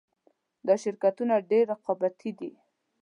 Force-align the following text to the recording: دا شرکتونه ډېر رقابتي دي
دا 0.67 0.75
شرکتونه 0.83 1.33
ډېر 1.49 1.63
رقابتي 1.73 2.31
دي 2.39 2.51